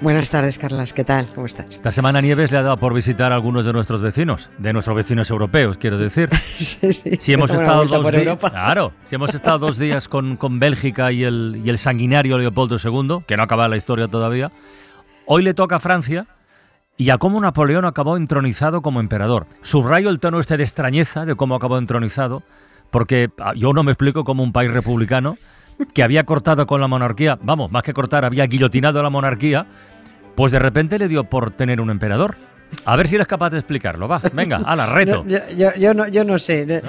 [0.00, 0.92] Buenas tardes, Carlas.
[0.92, 1.26] ¿Qué tal?
[1.34, 1.74] ¿Cómo estás?
[1.74, 4.96] Esta semana Nieves le ha dado por visitar a algunos de nuestros vecinos, de nuestros
[4.96, 6.28] vecinos europeos, quiero decir.
[6.56, 7.16] sí, sí.
[7.18, 11.24] Si hemos estado dos días, claro, si hemos estado dos días con, con Bélgica y
[11.24, 14.52] el, y el sanguinario Leopoldo II, que no acaba la historia todavía,
[15.26, 16.26] hoy le toca a Francia
[16.96, 19.48] y a cómo Napoleón acabó entronizado como emperador.
[19.62, 22.44] Subrayo el tono este de extrañeza de cómo acabó entronizado,
[22.92, 25.36] porque ah, yo no me explico cómo un país republicano
[25.94, 29.66] que había cortado con la monarquía, vamos, más que cortar, había guillotinado a la monarquía,
[30.34, 32.36] pues de repente le dio por tener un emperador.
[32.84, 35.24] A ver si eres capaz de explicarlo, va, venga, ala, reto.
[35.26, 35.38] No,
[35.78, 36.82] yo, no, yo no sé.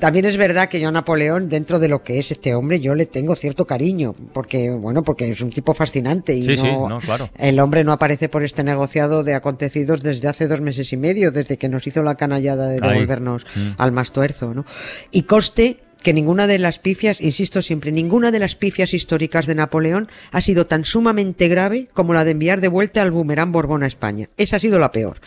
[0.00, 2.96] También es verdad que yo a Napoleón, dentro de lo que es este hombre, yo
[2.96, 6.88] le tengo cierto cariño, porque, bueno, porque es un tipo fascinante y Sí, sí, no,
[6.88, 7.30] no, claro.
[7.38, 11.30] el hombre no aparece por este negociado de acontecidos desde hace dos meses y medio,
[11.30, 13.68] desde que nos hizo la canallada de devolvernos Mm.
[13.78, 14.64] al más tuerzo, ¿no?
[15.12, 19.54] Y coste que ninguna de las pifias, insisto siempre, ninguna de las pifias históricas de
[19.54, 23.82] Napoleón ha sido tan sumamente grave como la de enviar de vuelta al boomerang Borbón
[23.82, 24.28] a España.
[24.36, 25.20] Esa ha sido la peor.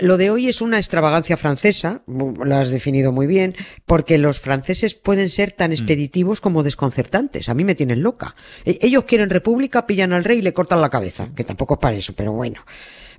[0.00, 3.54] Lo de hoy es una extravagancia francesa, lo has definido muy bien,
[3.86, 7.48] porque los franceses pueden ser tan expeditivos como desconcertantes.
[7.48, 8.34] A mí me tienen loca.
[8.64, 11.80] E- Ellos quieren república, pillan al rey y le cortan la cabeza, que tampoco es
[11.80, 12.60] para eso, pero bueno.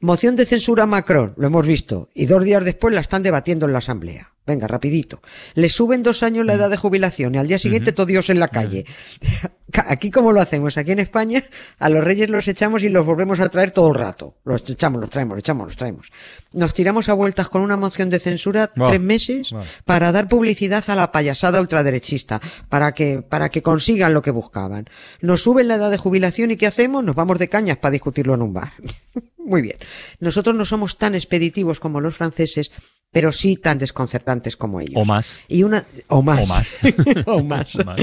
[0.01, 3.65] Moción de censura a Macron, lo hemos visto, y dos días después la están debatiendo
[3.65, 4.33] en la Asamblea.
[4.45, 5.21] Venga, rapidito.
[5.55, 8.39] Le suben dos años la edad de jubilación y al día siguiente todo Dios en
[8.39, 8.85] la calle.
[9.87, 11.43] Aquí como lo hacemos, aquí en España,
[11.79, 14.37] a los reyes los echamos y los volvemos a traer todo el rato.
[14.45, 16.11] Los echamos, los traemos, los echamos, los traemos.
[16.53, 20.95] Nos tiramos a vueltas con una moción de censura tres meses para dar publicidad a
[20.95, 22.39] la payasada ultraderechista,
[22.70, 24.86] para que, para que consigan lo que buscaban.
[25.20, 27.03] Nos suben la edad de jubilación y ¿qué hacemos?
[27.03, 28.73] Nos vamos de cañas para discutirlo en un bar.
[29.45, 29.77] Muy bien.
[30.20, 32.71] Nosotros no somos tan expeditivos como los franceses,
[33.11, 34.95] pero sí tan desconcertantes como ellos.
[34.95, 35.39] O más.
[35.48, 36.49] Y una, o más.
[36.49, 36.80] O más.
[37.26, 37.76] o más.
[37.76, 38.02] O más.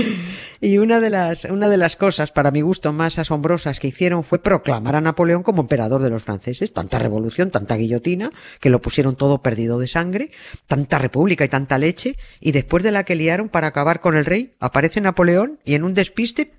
[0.61, 4.25] Y una de las, una de las cosas, para mi gusto, más asombrosas que hicieron
[4.25, 6.73] fue proclamar a Napoleón como emperador de los franceses.
[6.73, 10.31] Tanta revolución, tanta guillotina, que lo pusieron todo perdido de sangre,
[10.67, 14.25] tanta república y tanta leche, y después de la que liaron para acabar con el
[14.25, 16.53] rey, aparece Napoleón y en un despiste,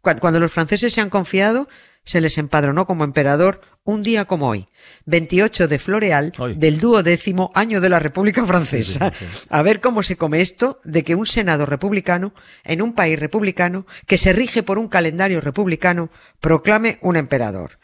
[0.00, 1.68] cuando los franceses se han confiado,
[2.04, 4.68] se les empadronó como emperador un día como hoy,
[5.06, 6.54] 28 de Floreal Ay.
[6.54, 9.12] del duodécimo año de la República Francesa.
[9.18, 9.46] Sí, sí, sí.
[9.48, 12.32] A ver cómo se come esto de que un Senado republicano,
[12.64, 16.10] en un país republicano, que se rige por un calendario republicano,
[16.40, 17.78] proclame un emperador.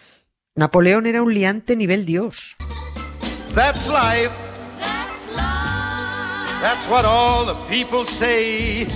[0.54, 2.56] Napoleón era un liante nivel Dios.
[3.54, 4.32] That's life.
[6.62, 8.86] That's what all the people say.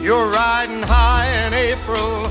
[0.00, 2.30] You're riding high in April,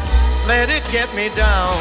[0.47, 1.77] let it get me down.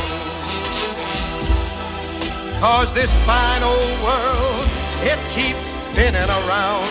[2.60, 4.66] Cause this fine old world,
[5.03, 6.87] it keeps spinning around.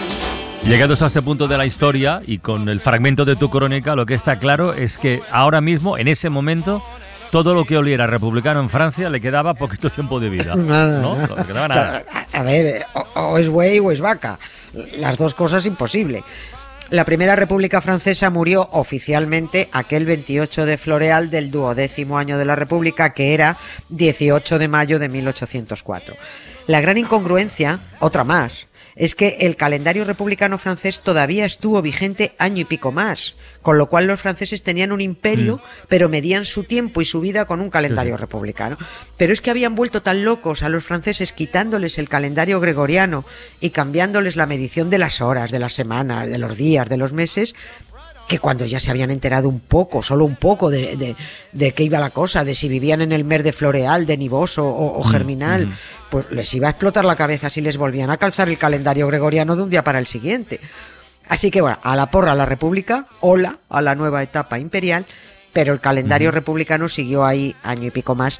[0.63, 4.06] Llegados a este punto de la historia y con el fragmento de tu crónica, lo
[4.06, 6.84] que está claro es que ahora mismo, en ese momento,
[7.31, 10.56] todo lo que oliera republicano en Francia le quedaba poquito tiempo de vida.
[10.57, 11.16] Nada, ¿no?
[11.16, 11.46] nada.
[11.46, 12.03] Quedaba nada.
[12.34, 14.38] a, a ver, o, o es buey o es vaca.
[14.97, 16.24] Las dos cosas imposible.
[16.91, 22.56] La primera República Francesa murió oficialmente aquel 28 de Floreal del duodécimo año de la
[22.56, 23.57] República, que era
[23.89, 26.15] 18 de mayo de 1804.
[26.65, 28.69] La gran incongruencia, otra más,
[29.00, 33.88] es que el calendario republicano francés todavía estuvo vigente año y pico más, con lo
[33.88, 37.69] cual los franceses tenían un imperio, pero medían su tiempo y su vida con un
[37.69, 38.78] calendario republicano.
[39.16, 43.24] Pero es que habían vuelto tan locos a los franceses quitándoles el calendario gregoriano
[43.62, 47.13] y cambiándoles la medición de las horas, de las semanas, de los días, de los
[47.13, 47.56] meses,
[48.29, 51.15] que cuando ya se habían enterado un poco, solo un poco de, de,
[51.51, 54.67] de qué iba la cosa, de si vivían en el mes de Floreal, de Niboso
[54.67, 55.73] o, o Germinal,
[56.11, 59.55] pues les iba a explotar la cabeza si les volvían a calzar el calendario gregoriano
[59.55, 60.59] de un día para el siguiente.
[61.27, 65.07] Así que bueno, a la porra a la República, hola a la nueva etapa imperial,
[65.51, 68.39] pero el calendario republicano siguió ahí año y pico más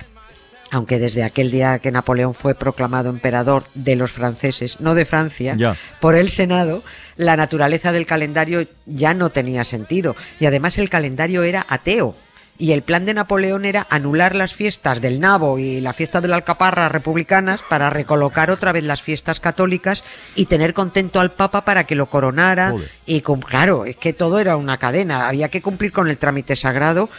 [0.71, 5.56] aunque desde aquel día que Napoleón fue proclamado emperador de los franceses, no de Francia,
[5.57, 5.75] Ya.
[6.00, 6.83] por el Senado,
[7.16, 10.16] la naturaleza del calendario ya no tenía sentido.
[10.39, 12.16] Y además el calendario era ateo.
[12.62, 16.27] Y el plan de Napoleón era anular las fiestas del nabo y la fiesta de
[16.27, 20.04] la alcaparra republicanas para recolocar otra vez las fiestas católicas
[20.36, 22.72] y tener contento al Papa para que lo coronara.
[22.72, 22.89] Joder.
[23.06, 25.30] Y cum- claro, es que todo era una cadena.
[25.30, 27.10] Había que cumplir con el trámite sagrado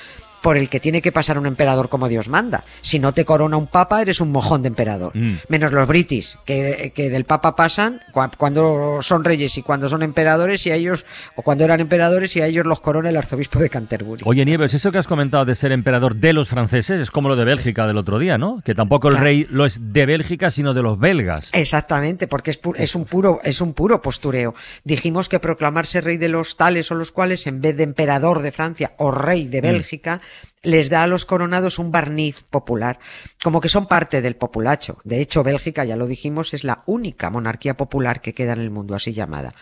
[0.43, 2.65] por el que tiene que pasar un emperador como Dios manda.
[2.81, 5.13] Si no te corona un papa, eres un mojón de emperador.
[5.17, 5.35] Mm.
[5.49, 10.03] Menos los britis, que, que del papa pasan cua- cuando son reyes y cuando son
[10.03, 11.05] emperadores y a ellos,
[11.37, 14.23] o cuando eran emperadores y a ellos los corona el arzobispo de Canterbury.
[14.25, 17.37] Oye, Nieves, eso que has comentado de ser emperador de los franceses es como lo
[17.37, 18.61] de Bélgica del otro día, ¿no?
[18.65, 19.25] Que tampoco el Claro.
[19.25, 21.51] rey lo es de Bélgica, sino de los belgas.
[21.53, 24.55] Exactamente, porque es, pu- es un puro es un puro postureo.
[24.85, 28.53] Dijimos que proclamarse rey de los tales o los cuales en vez de emperador de
[28.53, 30.21] Francia o rey de Bélgica
[30.63, 32.99] les da a los coronados un barniz popular,
[33.43, 34.99] como que son parte del populacho.
[35.05, 38.71] De hecho, Bélgica, ya lo dijimos, es la única monarquía popular que queda en el
[38.71, 39.55] mundo así llamada.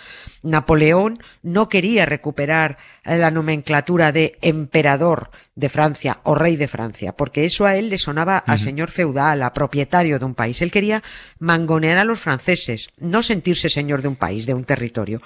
[0.42, 7.44] Napoleón no quería recuperar la nomenclatura de emperador de Francia o rey de Francia, porque
[7.44, 10.62] eso a él le sonaba a señor feudal, a propietario de un país.
[10.62, 11.02] Él quería
[11.38, 15.22] mangonear a los franceses, no sentirse señor de un país, de un territorio.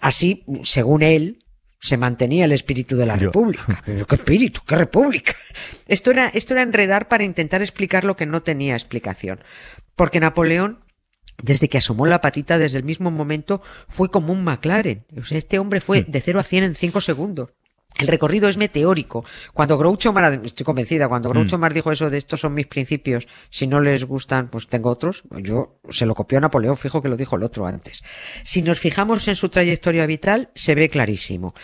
[0.00, 1.43] Así, según él,
[1.84, 3.26] se mantenía el espíritu de la Yo.
[3.26, 3.82] república.
[3.84, 4.62] Pero ¿Qué espíritu?
[4.66, 5.34] ¿Qué república?
[5.86, 9.40] Esto era, esto era enredar para intentar explicar lo que no tenía explicación.
[9.94, 10.82] Porque Napoleón
[11.42, 15.04] desde que asomó la patita desde el mismo momento fue como un McLaren.
[15.20, 17.50] O sea, este hombre fue de 0 a 100 en 5 segundos.
[17.98, 19.24] El recorrido es meteórico.
[19.52, 23.28] Cuando Groucho Marx, estoy convencida, cuando Groucho Marx dijo eso de estos son mis principios,
[23.50, 27.08] si no les gustan, pues tengo otros, yo se lo copió a Napoleón, fijo que
[27.08, 28.02] lo dijo el otro antes.
[28.42, 31.54] Si nos fijamos en su trayectoria vital, se ve clarísimo.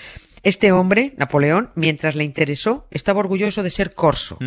[0.43, 4.39] Este hombre, Napoleón, mientras le interesó, estaba orgulloso de ser corso.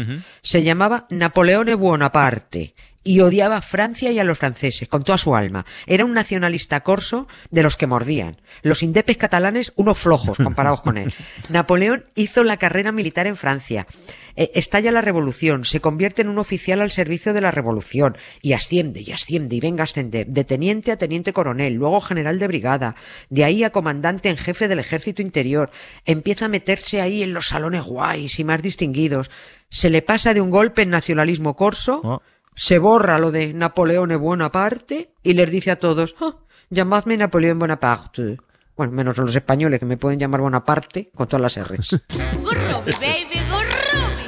[0.42, 5.36] Se llamaba Napoleone Buonaparte y odiaba a Francia y a los franceses con toda su
[5.36, 5.66] alma.
[5.88, 8.38] Era un nacionalista corso de los que mordían.
[8.62, 11.14] Los indepes catalanes, unos flojos comparados con él.
[11.50, 13.88] Napoleón hizo la carrera militar en Francia.
[14.36, 18.54] Eh, estalla la revolución, se convierte en un oficial al servicio de la revolución y
[18.54, 22.48] asciende y asciende y venga a ascender de teniente a teniente coronel, luego general de
[22.48, 22.96] brigada,
[23.30, 25.70] de ahí a comandante en jefe del ejército interior.
[26.06, 29.30] Empieza a meterse ahí en los salones guays y más distinguidos.
[29.70, 32.22] Se le pasa de un golpe en nacionalismo corso Oh.
[32.56, 36.36] Se borra lo de Napoleone Bonaparte y les dice a todos, "Ah,
[36.70, 38.38] llamadme Napoleón Bonaparte.
[38.76, 42.00] Bueno, menos los españoles que me pueden llamar Bonaparte con todas las R's.
[42.42, 44.24] Gurrubi, baby, gurrubi.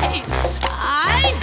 [0.00, 0.20] Ay,
[0.80, 1.34] ay.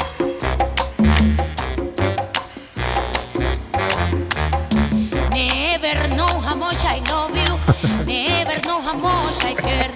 [5.32, 8.06] Never know how much I love you.
[8.06, 9.92] Never know how much I care.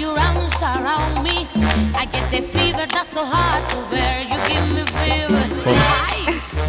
[0.00, 1.46] Your arms around me,
[1.94, 4.22] I get the fever that's so hard to bear.
[4.22, 5.44] You give me fever.
[5.68, 6.06] Oh.
[6.08, 6.20] Ay.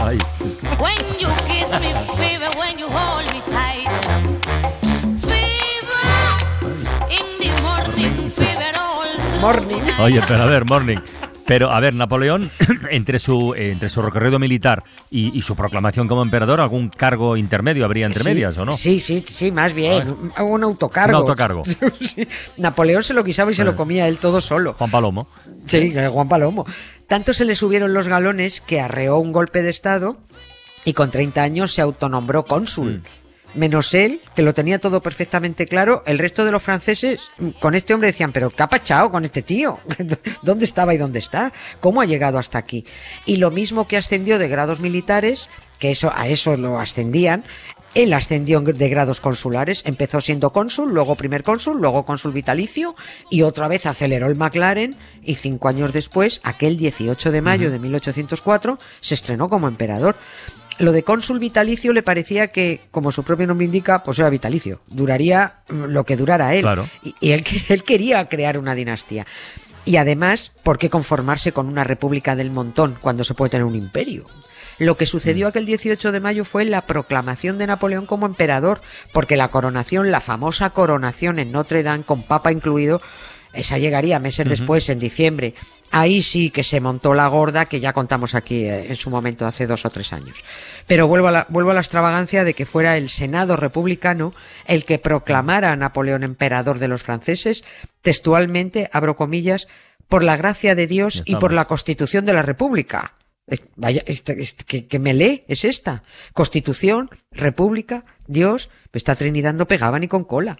[0.08, 0.18] Ay.
[0.84, 3.88] When you kiss me, fever, when you hold me tight.
[5.24, 6.12] Fever
[7.18, 9.84] in the morning, fever all Morning.
[10.02, 11.00] Oye, pero a ver, Morning.
[11.52, 12.50] Pero, a ver, Napoleón,
[12.92, 17.36] entre su, eh, entre su recorrido militar y, y su proclamación como emperador, ¿algún cargo
[17.36, 18.72] intermedio habría entre Sí, medias o no?
[18.72, 20.08] Sí, sí, sí, más bien.
[20.08, 21.10] Un, un autocargo.
[21.18, 21.64] Un autocargo.
[22.00, 22.26] Sí.
[22.56, 23.66] Napoleón se lo guisaba y se Eh.
[23.66, 24.72] lo comía él todo solo.
[24.76, 25.28] Juan Palomo.
[25.66, 26.66] Sí, que Juan Palomo.
[27.08, 30.16] Tanto se le subieron los galones que arreó un golpe de estado
[30.86, 33.02] y con 30 años se autonombró cónsul.
[33.54, 37.76] Menos él, que lo tenía todo perfectamente claro, el resto de los franceses mm, con
[37.76, 39.80] este hombre decían, pero ¿qué ha pachado con este tío?
[40.42, 41.52] ¿Dónde estaba y dónde está?
[41.80, 42.86] ¿Cómo ha llegado hasta aquí?
[43.26, 47.44] Y lo mismo que ascendió de grados militares, que eso, a eso lo ascendían,
[47.94, 52.96] él ascendió de grados consulares, empezó siendo cónsul, luego primer cónsul, luego cónsul vitalicio
[53.30, 57.80] y otra vez aceleró el McLaren y cinco años después, aquel 18 de mayo de
[57.80, 60.16] 1804, se estrenó como emperador.
[60.80, 64.82] Lo de cónsul vitalicio le parecía que, como su propio nombre indica, pues era vitalicio.
[64.88, 66.62] Duraría mm, lo que durara él.
[66.62, 66.90] Claro.
[67.04, 69.26] Y, y él, él quería crear una dinastía.
[69.86, 73.76] Y además, ¿por qué conformarse con una república del montón cuando se puede tener un
[73.76, 74.26] imperio?
[74.78, 78.82] Lo que sucedió aquel 18 de mayo fue la proclamación de Napoleón como emperador,
[79.14, 83.02] porque la coronación, la famosa coronación en Notre Dame, con papa incluido,
[83.54, 85.56] esa llegaría meses después, en diciembre.
[85.92, 89.46] Ahí sí que se montó la gorda que ya contamos aquí eh, en su momento,
[89.46, 90.38] hace dos o tres años.
[90.88, 94.34] Pero vuelvo a, la, vuelvo a la extravagancia de que fuera el Senado republicano
[94.66, 97.64] el que proclamara a Napoleón emperador de los franceses,
[98.02, 99.68] textualmente, abro comillas,
[100.08, 103.14] por la gracia de Dios y por la Constitución de la República.
[103.76, 106.04] Vaya, este- este- que, que me lee es esta.
[106.34, 110.58] Constitución, República, Dios, esta Trinidad no pegaba ni con cola.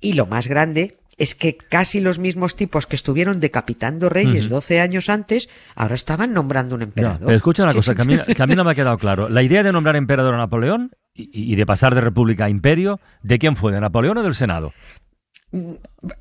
[0.00, 4.80] Y lo más grande es que casi los mismos tipos que estuvieron decapitando reyes 12
[4.80, 7.20] años antes, ahora estaban nombrando un emperador.
[7.20, 9.28] pero escucha una cosa, que a, mí, que a mí no me ha quedado claro.
[9.28, 12.98] La idea de nombrar emperador a Napoleón y, y de pasar de república a imperio,
[13.22, 13.70] ¿de quién fue?
[13.72, 14.72] ¿De Napoleón o del Senado?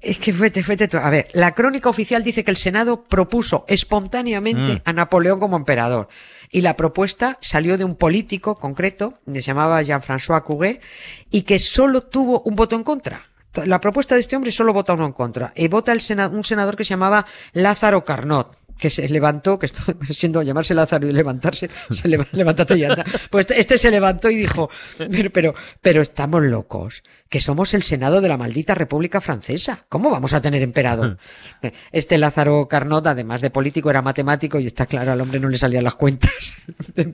[0.02, 0.90] Es que fuete, fuete.
[0.98, 4.82] A ver, la crónica oficial dice que el Senado propuso espontáneamente Mm.
[4.84, 6.10] a Napoleón como emperador.
[6.52, 10.82] Y la propuesta salió de un político concreto, que se llamaba Jean-François Couguet,
[11.30, 13.31] y que solo tuvo un voto en contra.
[13.66, 15.52] La propuesta de este hombre solo vota uno en contra.
[15.56, 19.68] Y vota el sena- un senador que se llamaba Lázaro Carnot que se levantó, que
[19.68, 23.06] esto siendo llamarse Lázaro y levantarse, se leva- levántate y anda.
[23.30, 27.84] Pues este, este se levantó y dijo, pero, pero, pero estamos locos, que somos el
[27.84, 29.86] Senado de la maldita República Francesa.
[29.88, 31.18] ¿Cómo vamos a tener emperador?
[31.92, 35.60] Este Lázaro Carnot, además de político, era matemático y está claro, al hombre no le
[35.60, 36.32] salían las cuentas.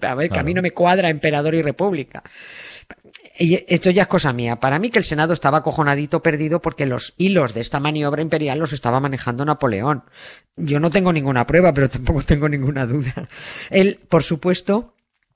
[0.04, 2.24] A ver, que a mí no me cuadra emperador y república.
[3.40, 4.60] Esto ya es cosa mía.
[4.60, 8.60] Para mí que el Senado estaba acojonadito perdido porque los hilos de esta maniobra imperial
[8.60, 10.04] los estaba manejando Napoleón.
[10.56, 13.30] Yo no tengo ninguna prueba, pero tampoco tengo ninguna duda.
[13.70, 14.96] Él, por supuesto,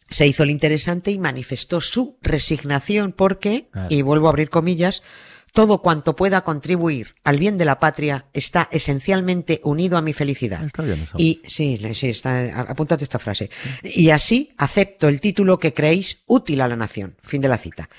[0.09, 3.87] se hizo el interesante y manifestó su resignación porque, Claro.
[3.89, 5.03] y vuelvo a abrir comillas,
[5.51, 10.63] todo cuanto pueda contribuir al bien de la patria está esencialmente unido a mi felicidad.
[10.63, 11.15] Está bien eso.
[11.17, 13.49] Y sí, sí, está, apúntate esta frase.
[13.83, 17.15] Y así acepto el título que creéis útil a la nación.
[17.21, 17.89] Fin de la cita.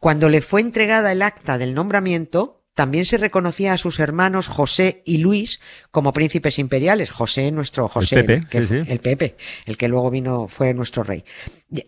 [0.00, 5.02] Cuando le fue entregada el acta del nombramiento, también se reconocía a sus hermanos José
[5.04, 5.60] y Luis
[5.92, 7.10] como príncipes imperiales.
[7.10, 8.90] José, nuestro José, Pepe, que sí, fue- sí.
[8.92, 11.24] el Pepe, el que luego vino, fue nuestro rey.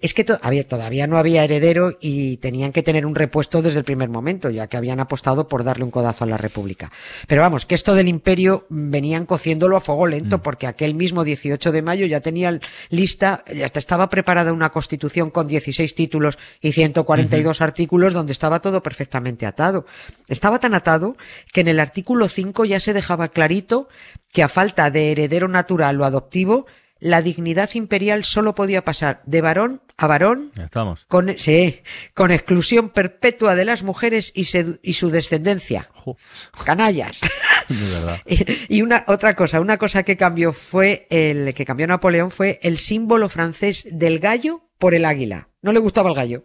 [0.01, 3.79] Es que to- había- todavía no había heredero y tenían que tener un repuesto desde
[3.79, 6.91] el primer momento, ya que habían apostado por darle un codazo a la República.
[7.29, 10.11] Pero vamos, que esto del imperio mm, venían cociéndolo a fuego Mm.
[10.11, 15.31] lento, porque aquel mismo 18 de mayo ya tenían lista, ya estaba preparada una constitución
[15.31, 19.87] con 16 títulos y 142 artículos donde estaba todo perfectamente atado.
[20.29, 21.17] Estaba tan atado
[21.53, 23.89] que en el artículo 5 ya se dejaba clarito
[24.33, 26.67] que a falta de heredero natural o adoptivo,
[26.99, 31.05] la dignidad imperial solo podía pasar de varón a varón Ya estamos.
[31.09, 31.81] con, sí,
[32.15, 35.89] con exclusión perpetua de las mujeres y, se- y su descendencia.
[35.95, 36.17] Jo,
[36.65, 37.21] Canallas.
[37.69, 38.21] de verdad.
[38.69, 42.79] Y una otra cosa, una cosa que cambió fue el que cambió Napoleón fue el
[42.79, 45.49] símbolo francés del gallo por el águila.
[45.63, 46.45] No le gustaba el gallo.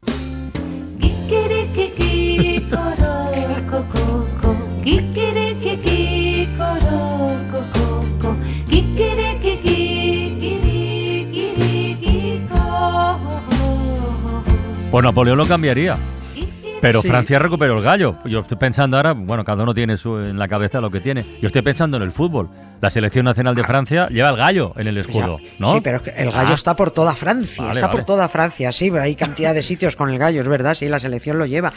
[1.00, 1.41] Kikirikiki,
[14.92, 15.98] Pues Napoleón lo cambiaría.
[16.82, 17.10] Pero Sí.
[17.10, 18.16] Francia recuperó el gallo.
[18.26, 21.24] Yo estoy pensando ahora, bueno, cada uno tiene su, en la cabeza lo que tiene.
[21.40, 22.50] Yo estoy pensando en el fútbol.
[22.82, 25.44] La selección nacional de Francia lleva el gallo en el escudo, Ah.
[25.44, 25.74] Ya, ¿no?
[25.74, 26.54] Sí, pero es que el gallo Ah.
[26.56, 27.98] está por toda Francia, Vale, está vale.
[28.00, 30.90] por toda Francia, sí, pero hay cantidad de sitios con el gallo, es verdad, sí,
[30.90, 31.72] la selección lo lleva.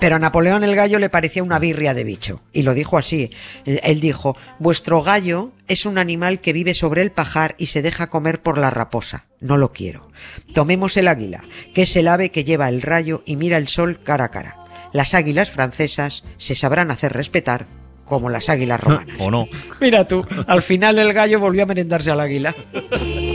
[0.00, 3.30] Pero a Napoleón el gallo le parecía una birria de bicho, y lo dijo así.
[3.64, 8.08] Él dijo, vuestro gallo es un animal que vive sobre el pajar y se deja
[8.08, 9.26] comer por la raposa.
[9.40, 10.10] No lo quiero.
[10.54, 11.42] Tomemos el águila,
[11.74, 14.56] que es el ave que lleva el rayo y mira el sol cara a cara.
[14.92, 17.66] Las águilas francesas se sabrán hacer respetar
[18.04, 19.16] como las águilas romanas.
[19.18, 19.46] ¿O no?
[19.80, 22.54] Mira tú, al final el gallo volvió a merendarse al águila.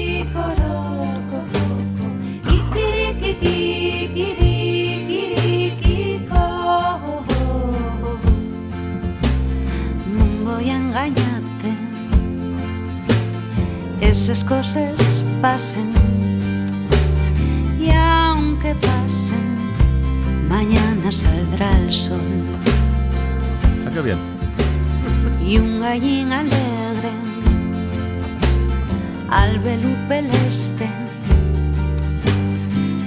[14.32, 15.92] Esas cosas pasen
[17.78, 19.44] Y aunque pasen
[20.48, 22.22] Mañana saldrá el sol
[23.86, 24.18] Ah, qué bien.
[25.46, 27.10] y un gallín alegre
[29.30, 30.88] al velupe este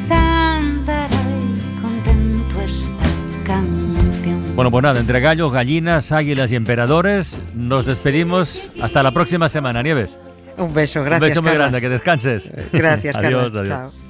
[0.07, 3.04] cantará y contento esta
[3.47, 4.43] canción.
[4.57, 8.71] Bueno, pues nada, entre gallos, gallinas, águilas y emperadores, nos despedimos.
[8.83, 10.19] Hasta la próxima semana, Nieves.
[10.56, 11.23] Un beso, gracias.
[11.23, 12.52] Un beso muy grande, que descanses.
[12.73, 13.70] Gracias, adiós, Carlas.
[13.70, 14.06] adiós.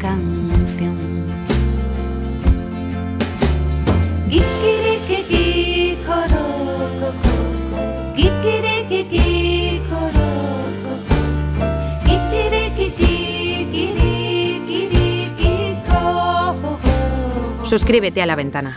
[0.00, 0.08] Chao.
[0.08, 0.94] canción.
[17.64, 18.76] Suscríbete a La Ventana.